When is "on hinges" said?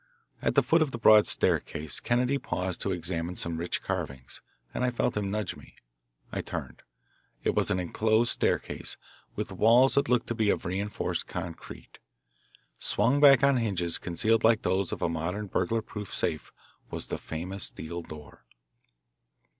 13.43-13.99